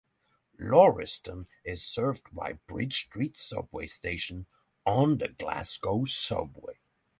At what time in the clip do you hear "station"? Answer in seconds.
3.85-4.47